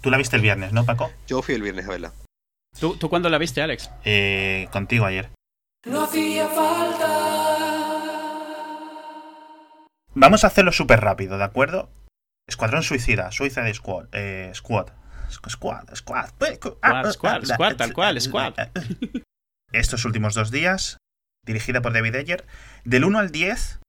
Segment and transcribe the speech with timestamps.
[0.00, 1.10] Tú la viste el viernes, ¿no, Paco?
[1.26, 2.12] Yo fui el viernes a verla.
[2.78, 3.90] ¿Tú, ¿Tú cuándo la viste, Alex?
[4.04, 5.30] Eh, contigo ayer.
[5.84, 7.30] No hacía falta.
[10.14, 11.90] Vamos a hacerlo súper rápido, ¿de acuerdo?
[12.46, 14.88] Escuadrón Suicida, Suicide Squad, eh, Squad,
[15.30, 18.54] Squad, Squad, Squad, Squad, Squad, tal cual, Squad.
[19.72, 20.98] Estos últimos dos días,
[21.46, 22.44] dirigida por David Ayer,
[22.84, 23.80] del 1 al 10,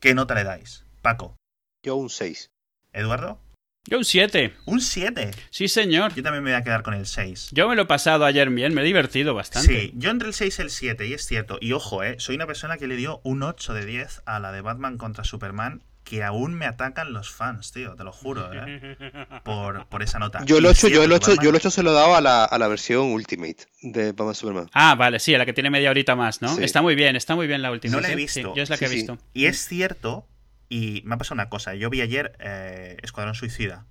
[0.00, 0.84] ¿qué nota le dais?
[1.00, 1.36] Paco,
[1.82, 2.48] Yo un 6.
[2.92, 3.40] Eduardo,
[3.86, 4.52] Yo un 7.
[4.66, 5.30] un 7.
[5.50, 6.14] Sí, señor.
[6.14, 7.48] Yo también me voy a quedar con el 6.
[7.52, 9.68] Yo me lo he pasado ayer bien, me he divertido bastante.
[9.80, 11.56] Sí, yo entre el 6 y el 7, y es cierto.
[11.62, 14.52] Y ojo, eh, soy una persona que le dio un 8 de 10 a la
[14.52, 18.96] de Batman contra Superman, que aún me atacan los fans, tío, te lo juro, eh,
[19.44, 20.44] por, por esa nota.
[20.44, 21.94] Yo el Y 8, yo el que 8, Batman- yo el 8 se lo he
[21.94, 24.70] dado a la, a la versión Ultimate de Batman Superman.
[24.74, 26.54] Ah, vale, sí, a la que tiene media horita más, ¿no?
[26.54, 26.64] Sí.
[26.64, 27.94] Está muy bien, está muy bien la última.
[27.96, 28.40] No la he sí, visto.
[28.40, 29.06] sí, yo es la que Sí, he sí.
[29.06, 29.18] visto.
[29.32, 30.26] Y es cierto,
[30.70, 33.86] y me ha pasado una cosa, yo vi ayer eh, Escuadrón Suicida,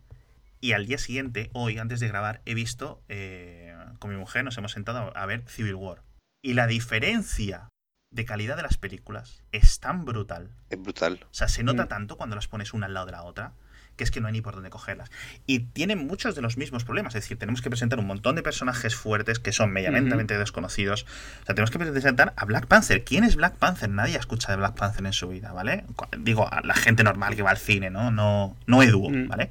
[0.61, 4.57] y al día siguiente, hoy, antes de grabar, he visto, eh, con mi mujer, nos
[4.57, 6.02] hemos sentado a ver Civil War.
[6.44, 7.69] Y la diferencia
[8.11, 10.52] de calidad de las películas es tan brutal.
[10.69, 11.19] Es brutal.
[11.30, 11.89] O sea, se nota Mm.
[11.89, 13.53] tanto cuando las pones una al lado de la otra
[14.00, 15.11] que es que no hay ni por dónde cogerlas.
[15.45, 17.14] Y tienen muchos de los mismos problemas.
[17.16, 21.03] Es decir, tenemos que presentar un montón de personajes fuertes que son medianamente desconocidos.
[21.41, 23.03] O sea, tenemos que presentar a Black Panther.
[23.03, 23.89] ¿Quién es Black Panther?
[23.89, 25.83] Nadie escucha de Black Panther en su vida, ¿vale?
[26.17, 28.09] Digo, a la gente normal que va al cine, ¿no?
[28.09, 29.28] No, no Edu, Mm.
[29.28, 29.50] ¿vale?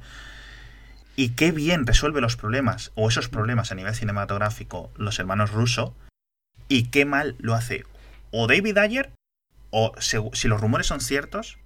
[1.15, 5.95] Y qué bien resuelve los problemas, o esos problemas a nivel cinematográfico, los hermanos Russo,
[6.67, 7.85] y qué mal lo hace
[8.31, 9.11] o David Ayer,
[9.69, 11.59] o si los rumores son ciertos,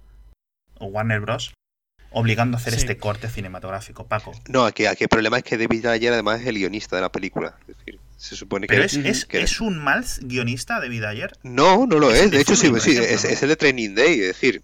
[0.78, 1.53] o Warner Bros.,
[2.14, 2.80] obligando a hacer Sí.
[2.80, 4.06] este corte cinematográfico.
[4.06, 4.32] Paco.
[4.48, 7.12] No, aquí, aquí el problema es que David Ayer además es el guionista de la
[7.12, 7.56] película.
[7.68, 9.06] Es decir, se supone que Pero es, Ujú.
[9.08, 11.32] es, que- es un mal guionista David Ayer.
[11.42, 14.20] No, no lo Es De hecho, sí, es, el de Training Day.
[14.20, 14.62] Es decir,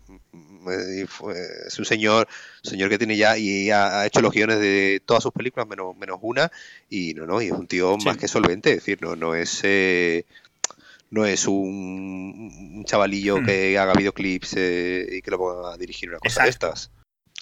[0.71, 1.35] eh, fue-
[1.67, 2.29] es un señor,
[2.63, 5.97] señor que tiene ya y ha, ha hecho los guiones de todas sus películas menos,
[5.97, 6.51] menos una.
[6.89, 8.05] Y no, no, y es un tío Sí.
[8.07, 8.71] más que solvente.
[8.71, 9.61] Es decir, no, no es.
[9.65, 10.25] eh,
[11.13, 13.45] no es un, un chavalillo Hmm.
[13.47, 16.91] que haga videoclips eh, y que lo ponga a dirigir una cosa de estas.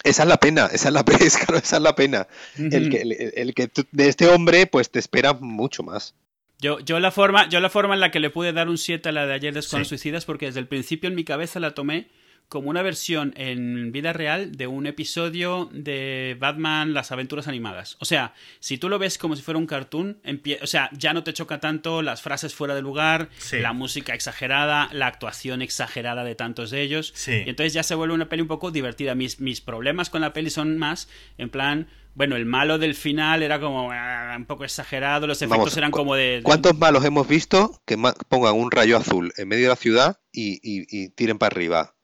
[0.03, 2.27] Esa es la pena, esa es la pena, esa es la pena.
[2.57, 6.15] El que, el, el que tú- de este hombre, pues te esperas mucho más.
[6.61, 9.07] Yo, yo, la forma, yo la forma en la que le pude dar un 7
[9.09, 9.85] a la de ayer de Sí.
[9.85, 12.09] Suicidas, porque desde el principio en mi cabeza la tomé
[12.49, 17.95] como una versión en vida real de un episodio de Batman Las Aventuras Animadas.
[17.99, 20.19] O sea, si tú lo ves como si fuera un cartoon,
[20.61, 23.59] o sea, ya no te choca tanto las frases fuera de lugar, Sí.
[23.59, 27.13] la música exagerada, la actuación exagerada de tantos de ellos.
[27.15, 27.43] Sí.
[27.45, 29.13] Y entonces ya se vuelve una peli un poco divertida.
[29.15, 31.07] Mis, mis problemas con la peli son más
[31.37, 31.87] en plan...
[32.15, 35.91] Bueno, el malo del final era como ah, un poco exagerado, los efectos Vamos, eran
[35.91, 36.37] como de...
[36.37, 37.95] de- ¿Cuántos malos hemos visto que
[38.27, 41.95] pongan un rayo azul en medio de la ciudad y, y- y tiren para arriba?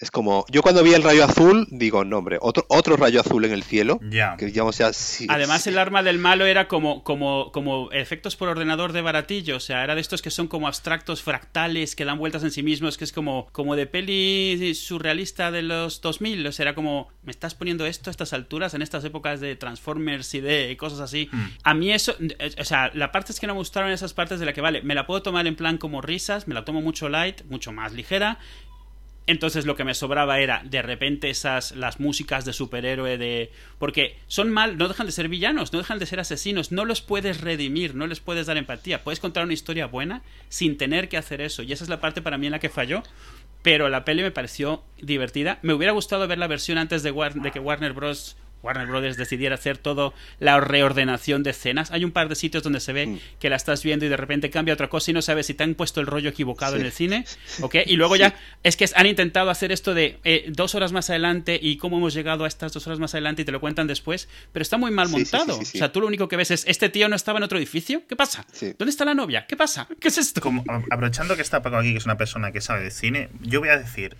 [0.00, 3.44] Es como, yo cuando vi el rayo azul, digo, no, hombre, otro, otro rayo azul
[3.44, 4.36] en el cielo, Ya.
[4.36, 8.34] que digamos ya sí- Además, sí- el arma del malo era como, como, como efectos
[8.34, 9.56] por ordenador de baratillo.
[9.56, 12.62] O sea, era de estos que son como abstractos fractales que dan vueltas en sí
[12.64, 16.44] mismos, que es como, como de peli surrealista de los 2000.
[16.46, 19.54] O sea, era como, me estás poniendo esto a estas alturas, en estas épocas de
[19.56, 21.28] Transformers y de cosas así.
[21.30, 21.44] Mm.
[21.62, 24.40] A mí eso, eh, o sea, la parte es que no me gustaron esas partes
[24.40, 26.82] de la que, vale, me la puedo tomar en plan como risas, me la tomo
[26.82, 28.38] mucho light, mucho más ligera.
[29.26, 34.18] Entonces lo que me sobraba era de repente esas las músicas de superhéroe de porque
[34.26, 37.40] son mal, no dejan de ser villanos, no dejan de ser asesinos, no los puedes
[37.40, 41.40] redimir, no les puedes dar empatía, puedes contar una historia buena sin tener que hacer
[41.40, 43.02] eso y esa es la parte para mí en la que falló.
[43.62, 45.58] Pero la peli me pareció divertida.
[45.62, 48.36] Me hubiera gustado ver la versión antes de, War- de que Warner Bros.
[48.64, 51.90] Warner Brothers decidiera hacer todo la reordenación de escenas.
[51.92, 53.18] Hay un par de sitios donde se ve Mm.
[53.38, 55.62] que la estás viendo y de repente cambia otra cosa y no sabes si te
[55.62, 56.80] han puesto el rollo equivocado Sí.
[56.80, 57.24] en el cine,
[57.60, 57.76] ¿ok?
[57.86, 61.58] Y luego ya es que han intentado hacer esto de eh, dos horas más adelante
[61.60, 64.28] y cómo hemos llegado a estas dos horas más adelante y te lo cuentan después,
[64.52, 65.58] pero está muy mal Sí, sí, sí, montado.
[65.58, 65.76] sí, sí.
[65.76, 68.02] O sea, tú lo único que ves es, ¿este tío no estaba en otro edificio?
[68.08, 68.46] ¿Qué pasa?
[68.52, 68.74] Sí.
[68.78, 69.46] ¿Dónde está la novia?
[69.46, 69.86] ¿Qué pasa?
[70.00, 70.40] ¿Qué es esto?
[70.40, 73.60] Como, aprovechando que está Paco aquí, que es una persona que sabe de cine, yo
[73.60, 74.16] voy a decir,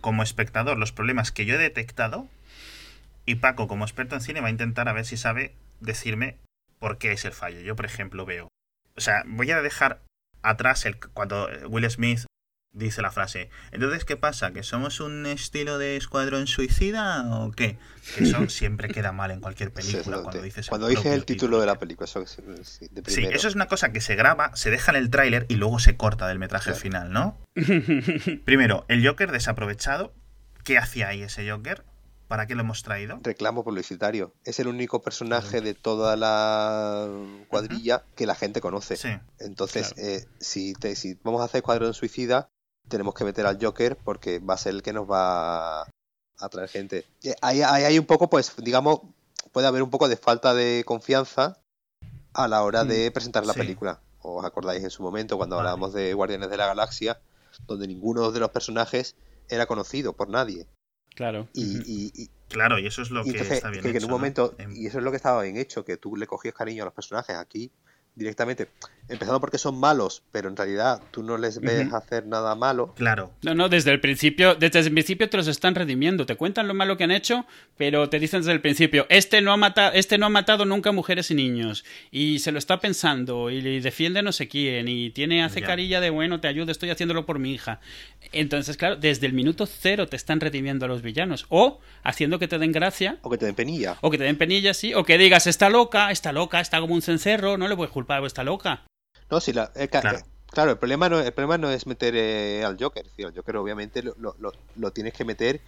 [0.00, 2.28] como espectador, los problemas que yo he detectado,
[3.26, 6.38] y Paco, como experto en cine, va a intentar a ver si sabe decirme
[6.78, 7.60] por qué es el fallo.
[7.60, 8.48] Yo, por ejemplo, veo.
[8.96, 10.02] O sea, voy a dejar
[10.42, 12.24] atrás el, cuando Will Smith
[12.74, 13.50] dice la frase.
[13.70, 14.52] Entonces, ¿qué pasa?
[14.52, 17.78] ¿Que somos un estilo de escuadrón suicida o qué?
[18.16, 21.60] Que eso siempre queda mal en cualquier película cuando dices Cuando dices propio el título
[21.60, 23.36] de la película, eso sí, sí, de Sí, primero.
[23.36, 25.96] eso es una cosa que se graba, se deja en el tráiler y luego se
[25.96, 26.80] corta del metraje Claro.
[26.80, 27.38] final, ¿no?
[28.44, 30.14] Primero, el Joker desaprovechado.
[30.64, 31.84] ¿Qué hacía ahí ese Joker?
[32.32, 33.20] ¿Para qué lo hemos traído?
[33.22, 34.32] reclamo publicitario.
[34.46, 37.06] Es el único personaje de toda la
[37.48, 38.96] cuadrilla que la gente conoce.
[38.96, 39.10] Sí.
[39.38, 40.08] Entonces, Claro.
[40.08, 42.48] eh, si, te- si vamos a hacer Cuadrón Suicida,
[42.88, 45.88] tenemos que meter al Joker porque va a ser el que nos va a
[46.40, 47.04] atraer gente.
[47.22, 49.00] Eh, Ahí, ahí hay un poco, pues, digamos,
[49.52, 51.58] puede haber un poco de falta de confianza
[52.32, 53.58] a la hora de presentar la sí.
[53.58, 54.00] película.
[54.22, 55.68] ¿Os acordáis en su momento cuando Vale.
[55.68, 57.20] hablábamos de Guardianes de la Galaxia,
[57.66, 59.16] donde ninguno de los personajes
[59.50, 60.66] era conocido por nadie?
[61.14, 61.48] Claro.
[61.52, 63.96] Y, y- y- Claro, y eso es lo y que entonces, está bien que, que
[63.96, 64.16] en hecho, un ¿no?
[64.18, 66.82] momento, Em, y eso es lo que estaba bien hecho, que tú le cogías cariño
[66.82, 67.72] a los personajes aquí
[68.14, 68.68] directamente,
[69.08, 72.92] empezando porque son malos, pero en realidad tú no les ves hacer nada malo.
[72.96, 76.68] Claro, No, no, desde el principio, desde el principio te los están redimiendo, te cuentan
[76.68, 77.46] lo malo que han hecho,
[77.78, 80.92] pero te dicen desde el principio, este no ha matado, este no ha matado nunca
[80.92, 84.88] mujeres y niños, y se lo está pensando, y le defiende a no sé quién,
[84.88, 85.66] y tiene, hace Ya.
[85.68, 87.80] carilla de bueno, te ayudo, estoy haciéndolo por mi hija.
[88.32, 92.46] Entonces, claro, desde el minuto cero te están redimiendo a los villanos, o haciendo que
[92.48, 93.96] te den gracia, O que te den penilla.
[94.00, 96.94] o que te den penillas, sí, o que digas, está loca, está loca, está como
[96.94, 98.84] un cencerro, no le puedes culpar, está loca.
[99.30, 100.18] No, si la, eh, Claro.
[100.18, 103.04] eh, claro, el problema no, el problema no es meter eh, al Joker.
[103.04, 105.60] Decir, al Joker obviamente lo, lo- lo- tienes que meter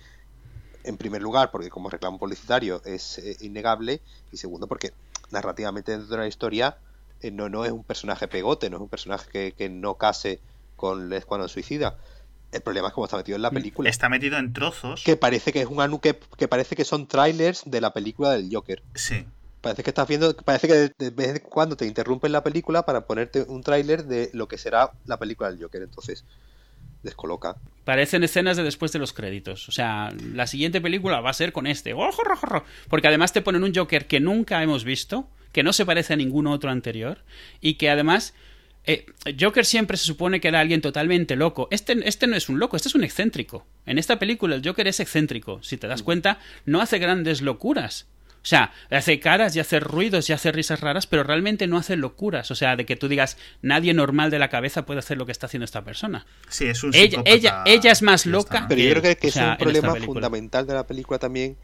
[0.84, 4.02] en primer lugar porque como reclamo publicitario es innegable
[4.32, 4.92] y segundo porque
[5.30, 6.76] narrativamente dentro de la historia
[7.32, 10.40] no, no es un personaje pegote, no es un personaje que, que no case
[10.76, 11.96] con el Escuadrón Suicida.
[12.52, 13.88] El problema es cómo está metido en la película.
[13.88, 15.02] está metido en trozos.
[15.04, 18.30] Que parece que es un anu que, que parece que son trailers de la película
[18.32, 18.82] del Joker.
[18.94, 19.26] Sí,
[19.64, 22.84] Parece que estás viendo, parece que de, de vez en cuando te interrumpen la película
[22.84, 25.82] para ponerte un tráiler de lo que será la película del Joker.
[25.82, 26.24] Entonces,
[27.02, 27.56] descoloca.
[27.84, 29.68] Parecen escenas de después de los créditos.
[29.68, 31.94] O sea, la siguiente película va a ser con este.
[32.90, 36.16] Porque además te ponen un Joker que nunca hemos visto, que no se parece a
[36.16, 37.24] ningún otro anterior,
[37.60, 38.34] y que además.
[38.86, 39.06] eh,
[39.40, 41.68] Joker siempre se supone que era alguien totalmente loco.
[41.70, 43.66] Este, este no es un loco, este es un excéntrico.
[43.86, 45.62] En esta película el Joker es excéntrico.
[45.62, 48.06] Si te das cuenta, no hace grandes locuras.
[48.44, 51.96] O sea, hace caras y hace ruidos y hace risas raras, pero realmente no hace
[51.96, 52.50] locuras.
[52.50, 55.32] O sea, de que tú digas, nadie normal de la cabeza puede hacer lo que
[55.32, 56.26] está haciendo esta persona.
[56.50, 58.56] sí, es un Ella- ella- ella es más loca.
[58.58, 58.68] está.
[58.68, 61.56] Pero yo creo que, que o sea, es un problema fundamental de la película también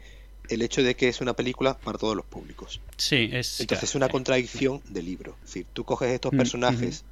[0.49, 2.81] el hecho de que es una película para todos los públicos.
[2.97, 3.61] Sí, es.
[3.61, 4.11] Entonces es una sí.
[4.11, 5.35] contradicción de libro.
[5.43, 7.05] Es decir, tú coges estos Mm, personajes.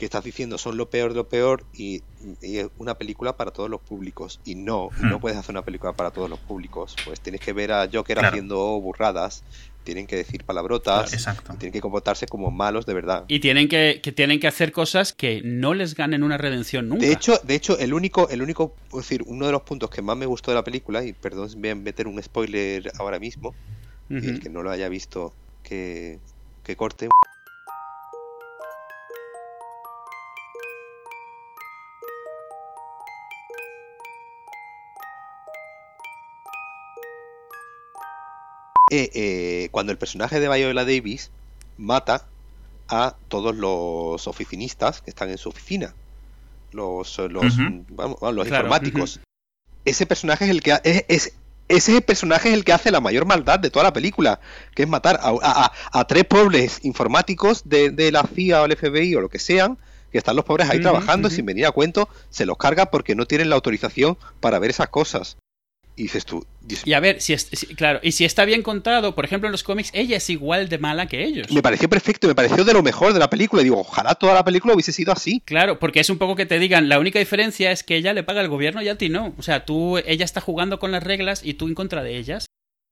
[0.00, 2.02] Que estás diciendo son lo peor de lo peor y,
[2.40, 4.40] y es una película para todos los públicos.
[4.44, 5.20] Y no, y no Hmm.
[5.20, 6.96] puedes hacer una película para todos los públicos.
[7.04, 8.28] Pues tienes que ver a Joker Claro.
[8.28, 9.44] haciendo burradas,
[9.82, 11.52] tienen que decir palabrotas, Exacto.
[11.54, 13.24] y tienen que comportarse como malos de verdad.
[13.28, 17.04] Y tienen que, que tienen que hacer cosas que no les ganen una redención nunca.
[17.04, 20.00] De hecho, de hecho, el único, el único, es decir, uno de los puntos que
[20.02, 23.54] más me gustó de la película, y perdón, voy a meter un spoiler ahora mismo,
[24.08, 26.18] y el que no lo haya visto, que,
[26.64, 27.08] que corte.
[38.90, 41.30] Eh, eh, cuando el personaje de Viola Davis
[41.78, 42.26] mata
[42.88, 45.94] a todos los oficinistas que están en su oficina,
[46.72, 49.20] los, los, vamos, vamos, los Claro, informáticos.
[49.84, 51.32] Ese personaje es el que ha- es, es-
[51.68, 54.40] ese personaje es el que hace la mayor maldad de toda la película,
[54.74, 58.64] que es matar a, a- a- a tres pobres informáticos de, de la CIA o
[58.64, 59.78] el FBI o lo que sean,
[60.10, 63.26] que están los pobres ahí trabajando sin venir a cuento, se los carga porque no
[63.26, 65.36] tienen la autorización para ver esas cosas.
[65.96, 66.46] Y dices tú,
[66.86, 69.52] Y a ver, si, es, si- claro, y si está bien contado, por ejemplo, en
[69.52, 71.50] los cómics, ella es igual de mala que ellos.
[71.52, 73.60] me pareció perfecto, me pareció de lo mejor de la película.
[73.60, 75.42] Y digo, ojalá toda la película hubiese sido así.
[75.44, 78.22] Claro, porque es un poco que te digan, la única diferencia es que ella le
[78.22, 79.34] paga al gobierno y a ti no.
[79.36, 82.46] O sea, tú, ella está jugando con las reglas y tú en contra de ellas.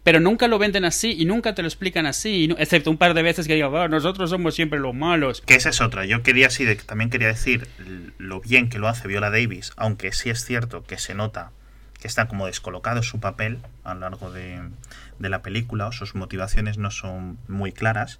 [0.04, 3.22] Pero nunca lo venden así y nunca te lo explican así, excepto un par de
[3.22, 5.40] veces que digan, "Ah, nosotros somos siempre los malos.
[5.42, 6.06] Que esa es otra.
[6.06, 7.66] Yo quería sí, de- también quería decir
[8.16, 11.50] lo bien que lo hace Viola Davis, aunque sí es cierto que se nota
[12.00, 14.60] que está como descolocado su papel a lo largo de,
[15.18, 18.18] de la película, o sus motivaciones no son muy claras.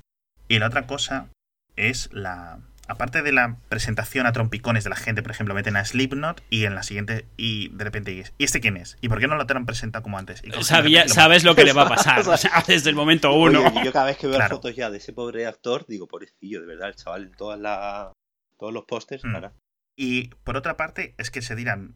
[0.49, 1.29] Y la otra cosa
[1.77, 2.59] es la...
[2.91, 6.65] Aparte de la presentación a trompicones de la gente, por ejemplo, meten a Slipknot y
[6.65, 8.97] en la siguiente, y de repente, ¿y es- ¿y este quién es?
[9.03, 10.43] ¿Y por qué no lo te han presentado como antes?
[10.43, 13.31] Y Sabía, lo sabes lo que le va a pasar, o sea, desde el momento
[13.35, 13.61] uno.
[13.61, 14.57] Oye, y yo cada vez que veo Claro.
[14.57, 18.09] fotos ya de ese pobre actor, digo, pobrecillo, de verdad, el chaval en todas las
[18.59, 19.37] todos los pósters, Mm.
[19.95, 21.95] Y por otra parte, es que se dirán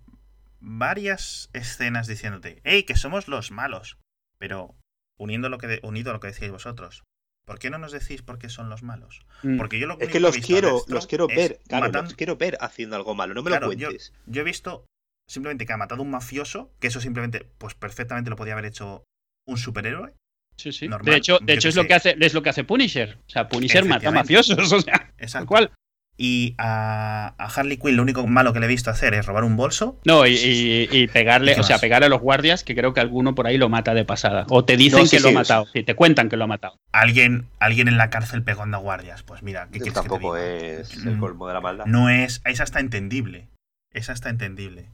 [0.62, 3.98] varias escenas diciéndote, hey, que somos los malos.
[4.38, 4.74] Pero
[5.18, 7.02] uniendo lo que de- unido a lo que decíais vosotros,
[7.44, 9.26] ¿por qué no nos decís por qué son los malos?
[9.42, 9.56] Mm.
[9.58, 12.36] Porque yo lo Es que los a quiero, los quiero ver, claro, matan- los quiero
[12.36, 14.12] ver haciendo algo malo, no me Claro, lo yo- cuentes.
[14.26, 14.86] Yo he visto
[15.28, 19.04] simplemente que ha matado un mafioso, que eso simplemente, pues perfectamente lo podía haber hecho
[19.46, 20.14] un superhéroe.
[20.56, 20.86] Sí, sí.
[20.86, 23.18] normal, de hecho, yo de hecho es lo que hace, es lo que hace Punisher.
[23.26, 24.34] O sea, Punisher mata Efectivamente.
[24.34, 25.46] mafiosos, o sea, Exacto.
[25.46, 25.72] cual.
[26.18, 29.44] Y a, a Harley Quinn lo único malo que le he visto hacer es robar
[29.44, 29.98] un bolso.
[30.04, 32.92] No, y, y- y pegarle, ¿Y qué o sea, pegarle a los guardias, que creo
[32.92, 34.46] que alguno por ahí lo mata de pasada.
[34.50, 35.66] O te dicen No, sí, que lo ha sí, matado.
[35.72, 36.76] Sí, te cuentan que lo ha matado.
[36.92, 39.22] Alguien, alguien en la cárcel pegando a guardias.
[39.22, 40.80] Pues mira, ¿qué quieres Tampoco que te diga?
[40.82, 41.20] es el Mm.
[41.20, 41.86] colmo de la maldad.
[41.86, 42.42] No es.
[42.44, 43.48] Esa está entendible.
[43.92, 44.90] Esa está entendible.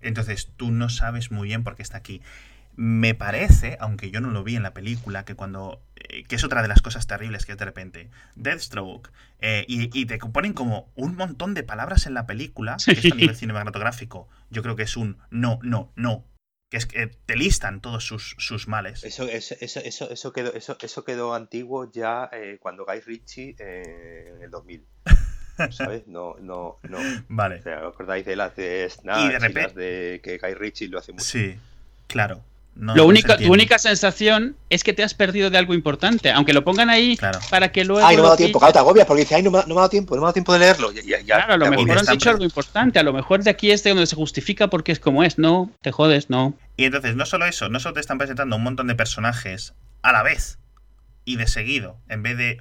[0.00, 2.20] Entonces tú no sabes muy bien por qué está aquí.
[2.76, 5.80] Me parece, aunque yo no lo vi en la película, que cuando.
[5.96, 8.10] eh, que es otra de las cosas terribles que es de repente.
[8.34, 9.10] Deathstroke.
[9.40, 12.76] eh, y, y te ponen como un montón de palabras en la película.
[12.84, 14.28] Que esto a nivel cinematográfico.
[14.50, 16.24] Yo creo que es un no, no, no.
[16.70, 19.04] Que es que te listan todos sus, sus males.
[19.04, 23.54] Eso, eso, eso, eso, eso quedó, eso, eso quedó antiguo ya eh, cuando Guy Ritchie
[23.60, 24.84] eh, en el 2000.
[25.70, 26.08] ¿Sabes?
[26.08, 26.98] No, no, no.
[27.28, 27.60] Vale.
[27.60, 30.54] O sea, ¿os acordáis de las de Y de y, repente- las de que Guy
[30.54, 31.24] Ritchie lo hace mucho?
[31.24, 31.56] Sí,
[32.08, 32.42] claro.
[32.76, 36.32] No, Lo no único, tu única sensación es que te has perdido de algo importante,
[36.32, 37.38] aunque lo pongan ahí Claro.
[37.48, 38.04] para que luego.
[38.04, 39.62] Ay, no me ha dado tiempo, claro, te agobias porque dices, ay, no me, ha-
[39.62, 40.90] no me ha dado tiempo, no me ha dado tiempo de leerlo.
[40.90, 42.98] Ya, ya, ya, Claro, a lo mejor han dicho algo importante.
[42.98, 45.38] A lo mejor de aquí es de donde se justifica porque es como es.
[45.38, 46.54] No, te jodes, no.
[46.76, 50.10] Y entonces, no solo eso, no solo te están presentando un montón de personajes a
[50.10, 50.58] la vez
[51.24, 52.60] y de seguido, en vez de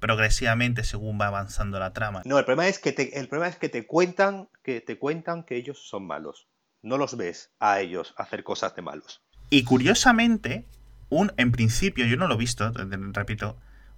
[0.00, 2.22] progresivamente según va avanzando la trama.
[2.24, 5.44] No, el problema es que te, el problema es que te cuentan que te cuentan
[5.44, 6.46] que ellos son malos.
[6.82, 9.20] No los ves a ellos hacer cosas de malos.
[9.50, 10.64] Y curiosamente,
[11.08, 12.72] un, en principio, yo no lo he visto,
[13.12, 13.56] repito,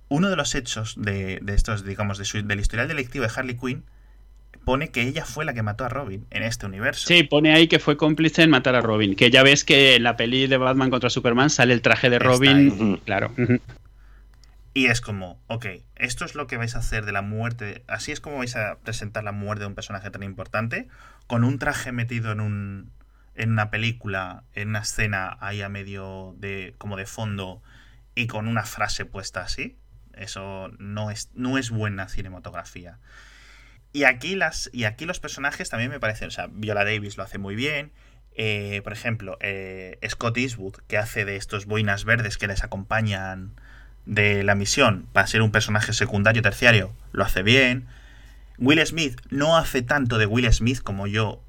[0.09, 3.57] uno de los hechos de, de estos, digamos, de su- del historial delictivo de Harley
[3.57, 3.85] Quinn
[4.65, 7.07] pone que ella fue la que mató a Robin en este universo.
[7.09, 9.17] Sí, pone ahí que fue cómplice en matar a Robin.
[9.17, 12.19] Que ya ves que en la peli de Batman contra Superman sale el traje de
[12.19, 12.99] Robin.
[13.05, 13.33] Claro.
[14.75, 15.67] Y es como, ok,
[15.97, 17.83] esto es lo que vais a hacer de la muerte.
[17.89, 20.89] Así es como vais a presentar la muerte de un personaje tan importante.
[21.27, 22.91] Con un traje metido en un.
[23.35, 26.75] En una película, en una escena ahí a medio de.
[26.79, 27.63] como de fondo.
[28.15, 29.77] Y con una frase puesta así.
[30.15, 32.99] Eso no es, no es buena cinematografía.
[33.93, 34.71] Y aquí las.
[34.73, 36.29] Y aquí los personajes también me parecen.
[36.29, 37.93] O sea, Viola Davis lo hace muy bien.
[38.35, 43.55] Eh, por ejemplo, eh, Scott Eastwood, que hace de estos boinas verdes que les acompañan
[44.07, 47.87] de la misión para ser un personaje secundario terciario lo hace bien.
[48.59, 51.43] Will Smith no hace tanto de Will Smith como yo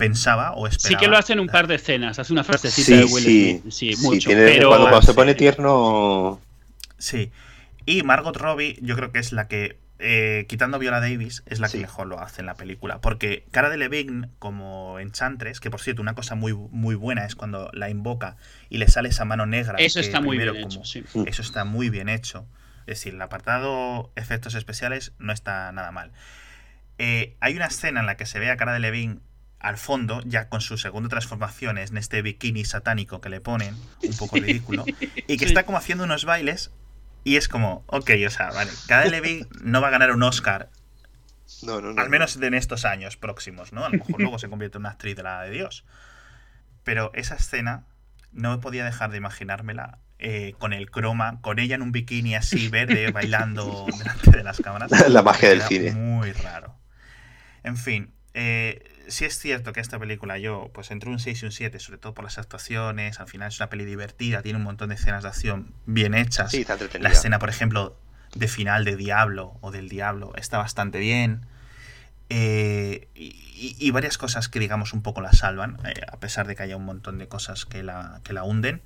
[0.00, 1.00] pensaba o Sí esperaba.
[1.00, 2.18] que lo hacen un par de escenas.
[2.18, 3.72] Hace una frasecita Sí, de Will sí, Smith.
[3.72, 4.28] Sí, sí, mucho.
[4.28, 5.38] tiene- pero cuando, cuando se pone Sí.
[5.38, 6.40] tierno...
[6.98, 7.30] Sí.
[7.86, 11.60] Y Margot Robbie, yo creo que es la que, eh, quitando a Viola Davis, es
[11.60, 11.82] la que Sí.
[11.82, 13.00] mejor lo hace en la película.
[13.00, 17.34] Porque Cara de Levine, como Enchantress, que por cierto, una cosa muy, muy buena es
[17.36, 18.36] cuando la invoca
[18.68, 19.76] y le sale esa mano negra.
[19.78, 20.84] eso que está muy bien como- hecho.
[20.84, 21.04] Sí.
[21.14, 21.24] Mm.
[21.26, 22.46] Eso está muy bien hecho.
[22.86, 26.10] Es decir, el apartado efectos especiales no está nada mal.
[26.98, 29.18] Eh, hay una escena en la que se ve a cara de Levine
[29.60, 34.16] al fondo, ya con su segunda transformación en este bikini satánico que le ponen, un
[34.16, 35.44] poco ridículo, y que Sí.
[35.44, 36.70] está como haciendo unos bailes
[37.24, 40.22] y es como, ok, o sea, vale, cara de Levine no va a ganar un
[40.22, 40.70] Oscar,
[41.62, 42.00] No, no, no.
[42.00, 43.84] al menos en estos años próximos, ¿no?
[43.84, 45.84] A lo mejor luego se convierte en una actriz de la de Dios.
[46.82, 47.84] Pero esa escena
[48.32, 52.34] no me podía dejar de imaginármela eh, con el croma, con ella en un bikini
[52.34, 54.90] así verde bailando delante de las cámaras.
[55.10, 55.92] La magia del cine.
[55.92, 56.74] Muy raro.
[57.62, 61.46] En fin, eh, sí es cierto que esta película yo, pues entre un 6 y
[61.46, 64.64] un 7, sobre todo por las actuaciones, al final es una peli divertida, tiene un
[64.64, 66.50] montón de escenas de acción bien hechas.
[66.52, 67.96] Sí, está La escena, por ejemplo,
[68.34, 71.40] de final de Diablo o del Diablo está bastante bien.
[72.28, 73.26] Eh, y,
[73.56, 76.62] y- y varias cosas que, digamos, un poco la salvan, eh, a pesar de que
[76.62, 78.80] haya un montón de cosas que la, que la hunden.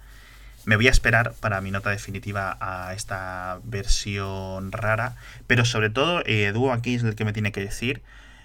[0.64, 5.14] Me voy a esperar para mi nota definitiva a esta versión rara,
[5.47, 8.00] pero sobre todo, eh, Edu aquí es el que me tiene que decir,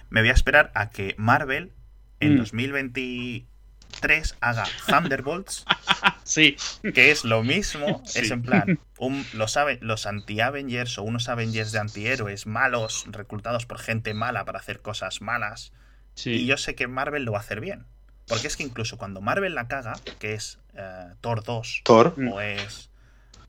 [0.10, 1.72] me voy a esperar a que Marvel
[2.20, 2.38] en Mm.
[2.40, 5.66] 2023 haga Thunderbolts
[6.24, 6.58] Sí.
[6.94, 8.20] que es lo mismo, Sí.
[8.20, 13.80] es en plan, un- los, los anti-Avengers o unos Avengers de antihéroes malos, reclutados por
[13.80, 15.74] gente mala para hacer cosas malas.
[16.14, 16.32] Sí.
[16.32, 17.86] Y yo sé que Marvel lo va a hacer bien.
[18.28, 22.14] Porque es que incluso cuando Marvel la caga, que es eh, Thor 2 Thor.
[22.16, 22.28] Mm.
[22.28, 22.92] o es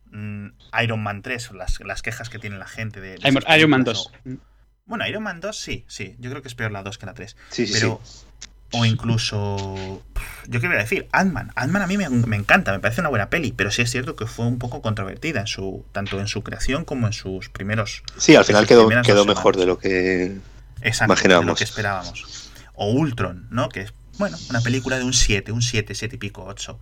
[0.07, 0.47] mm,
[0.83, 3.19] Iron Man 3, las, las quejas que tiene la gente de...
[3.19, 4.38] de Iron Man películas, 2.
[4.38, 4.50] o-
[4.90, 6.16] bueno, Iron Man 2 sí, sí.
[6.18, 7.37] Yo creo que es peor la 2 que la 3.
[7.49, 8.26] Sí, sí, Pero, sí.
[8.73, 10.02] o incluso,
[10.49, 11.52] yo qué voy a decir, Ant-Man.
[11.54, 14.16] Ant-Man a mí me, me encanta, me parece una buena peli, pero sí es cierto
[14.16, 18.02] que fue un poco controvertida en su, tanto en su creación como en sus primeros.
[18.18, 20.37] Sí, al final quedó, quedó mejor de lo que...
[20.82, 21.47] Exacto, Imaginábamos.
[21.47, 22.50] de lo que esperábamos.
[22.75, 23.68] O Ultron, ¿no?
[23.68, 26.78] Que es, bueno, una película de un 7, un 7, 7 y pico, 8.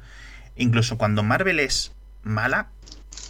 [0.57, 2.69] Incluso cuando Marvel es mala,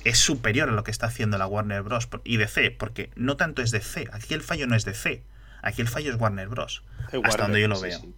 [0.04, 2.08] es superior a lo que está haciendo la Warner Bros.
[2.24, 4.06] y DC, porque no tanto es DC.
[4.12, 5.22] Aquí el fallo no es DC.
[5.62, 6.82] Aquí el fallo es Warner Bros.
[7.24, 8.00] Hasta donde yo lo Sí, veo.
[8.00, 8.14] sí.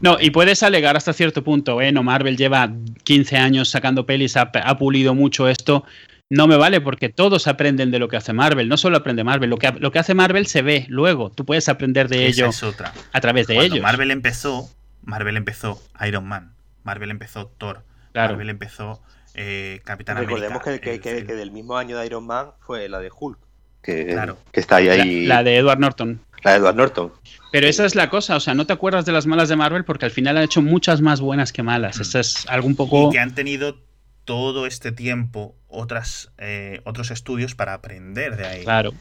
[0.00, 1.92] No, y puedes alegar hasta cierto punto, ¿eh?
[1.92, 2.70] No, Marvel lleva
[3.04, 5.84] 15 años sacando pelis, ha, ha pulido mucho esto.
[6.28, 8.68] No me vale porque todos aprenden de lo que hace Marvel.
[8.68, 11.30] No solo aprende Marvel, lo que, lo que hace Marvel se ve luego.
[11.30, 12.92] Tú puedes aprender de ello es otra.
[13.12, 13.82] a través de Cuando ellos.
[13.82, 14.70] Marvel empezó,
[15.02, 16.52] Marvel empezó Iron Man,
[16.84, 18.32] Marvel empezó Thor, Claro.
[18.34, 19.02] Marvel empezó
[19.34, 20.70] eh, Capitán Recordemos América.
[20.72, 21.26] que, que- el que- film.
[21.26, 23.38] que del mismo año de Iron Man fue la de Hulk.
[23.82, 24.38] Que, Claro.
[24.52, 25.26] que está ahí, La, ahí.
[25.26, 26.20] la de Edward Norton.
[26.44, 27.12] La de Edward Norton.
[27.50, 29.84] Pero esa es la cosa, o sea, no te acuerdas de las malas de Marvel
[29.84, 31.98] porque al final han hecho muchas más buenas que malas.
[32.00, 33.08] Eso es algo un poco...
[33.08, 33.76] Y que han tenido
[34.24, 38.62] todo este tiempo otras, eh, otros estudios para aprender de ahí.
[38.64, 38.92] Claro.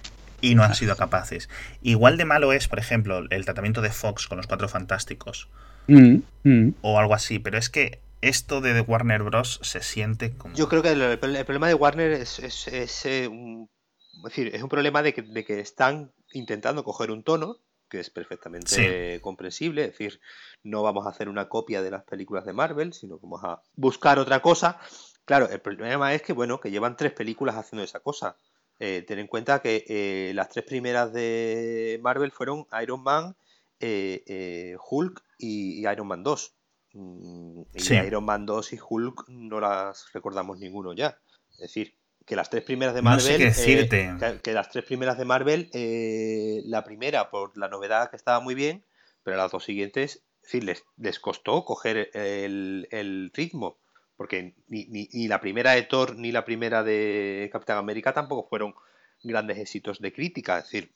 [0.41, 1.47] Y no han sido capaces.
[1.83, 5.47] Igual de malo es, por ejemplo, el tratamiento de Fox con los Cuatro Fantásticos.
[5.87, 6.73] Mm, mm.
[6.81, 7.37] O algo así.
[7.37, 9.59] Pero es que esto de The Warner Bros.
[9.63, 10.55] se siente como...
[10.55, 13.69] Yo creo que el, el problema de Warner es, es, es, eh, un,
[14.17, 17.57] es decir, es un problema de que, de que están intentando coger un tono
[17.91, 20.21] que es perfectamente comprensible, es decir,
[20.63, 23.61] no vamos a hacer una copia de las películas de Marvel, sino que vamos a
[23.75, 24.79] buscar otra cosa.
[25.25, 28.37] Claro, el problema es que, bueno, que llevan tres películas haciendo esa cosa.
[28.79, 33.35] Eh, ten en cuenta que eh, las tres primeras de Marvel fueron Iron Man,
[33.81, 36.55] eh, Hulk y, y Iron Man 2.
[36.93, 37.95] Mm, Y Sí.
[37.95, 41.17] Iron Man 2 y Hulk no las recordamos ninguno ya.
[41.53, 41.95] Es decir,
[42.25, 43.23] que las tres primeras de No Marvel.
[43.23, 47.67] sé qué eh, que, que las tres primeras de Marvel, eh, la primera por la
[47.67, 48.85] novedad que estaba muy bien,
[49.23, 53.79] pero las dos siguientes, les, les costó coger el, el ritmo.
[54.17, 58.47] Porque ni, ni, ni la primera de Thor ni la primera de Capitán América tampoco
[58.47, 58.75] fueron
[59.23, 60.59] grandes éxitos de crítica.
[60.59, 60.93] Es decir,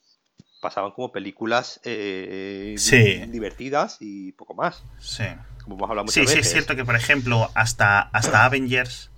[0.60, 3.24] pasaban como películas eh, Sí.
[3.28, 4.82] divertidas y poco más.
[4.98, 5.24] Sí.
[5.62, 6.46] Como hemos hablado muchas Sí, sí, veces.
[6.46, 9.10] es cierto que, por ejemplo, hasta, hasta Avengers...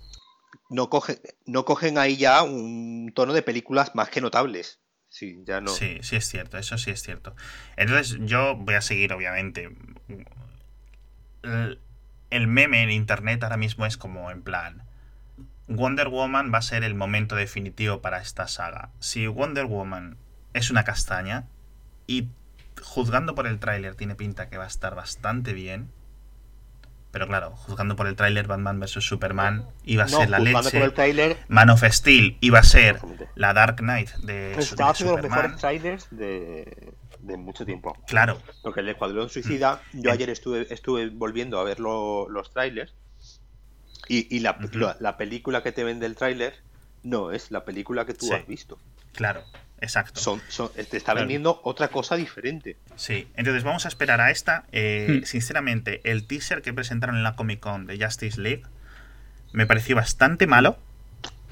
[0.69, 4.79] no, cogen, no cogen ahí ya un tono de películas más que notables.
[5.09, 5.71] Sí, ya no.
[5.71, 7.35] Sí, sí es cierto, eso sí es cierto.
[7.77, 9.69] Entonces yo voy a seguir, obviamente.
[11.43, 11.79] El,
[12.29, 14.83] el meme en internet ahora mismo es como en plan...
[15.71, 18.89] Wonder Woman va a ser el momento definitivo para esta saga.
[18.99, 20.17] Si Wonder Woman
[20.59, 21.45] es una castaña
[22.07, 22.27] y
[22.81, 25.89] juzgando por el tráiler tiene pinta que va a estar bastante bien.
[27.11, 30.69] Pero claro, juzgando por el tráiler Batman vs Superman iba a No, ser la leche.
[30.71, 32.99] por el tráiler, Man of Steel iba a ser
[33.33, 35.29] la Dark Knight de, pues de haciendo los Superman.
[35.41, 37.97] mejores trailers de, de mucho tiempo.
[38.05, 40.13] Claro, Porque el Escuadrón Suicida, yo Mm.
[40.13, 42.93] ayer estuve, estuve volviendo a ver lo- los trailers
[44.07, 46.57] y, y la, la- la película que te vende el tráiler
[47.01, 48.33] no es la película que tú Sí.
[48.33, 48.77] has visto.
[49.13, 49.41] claro,
[49.81, 50.19] exacto.
[50.19, 51.19] Son, son- te está Claro.
[51.21, 52.77] vendiendo otra cosa diferente.
[52.95, 54.65] Sí, entonces vamos a esperar a esta.
[54.71, 55.25] Eh, Hmm.
[55.25, 58.63] Sinceramente, el teaser que presentaron en la Comic Con de Justice League
[59.51, 60.77] me pareció bastante malo,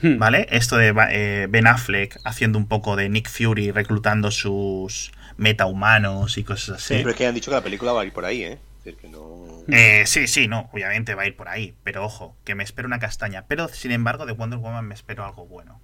[0.01, 0.19] Hmm.
[0.19, 0.47] ¿vale?
[0.51, 6.43] Esto de eh, Ben Affleck haciendo un poco de Nick Fury, reclutando sus metahumanos y
[6.43, 6.95] cosas así.
[6.95, 8.59] Pero es que han dicho que la película va a ir por ahí, ¿eh?
[9.01, 9.63] Que no...
[9.67, 12.87] Eh, sí, sí, no, obviamente va a ir por ahí, pero ojo, que me espero
[12.87, 13.43] una castaña.
[13.45, 15.81] Pero sin embargo, de Wonder Woman me espero algo bueno.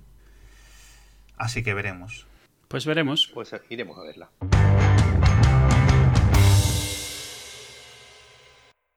[1.36, 2.26] Así que veremos.
[2.74, 3.30] Pues veremos.
[3.32, 4.93] Pues iremos a verla.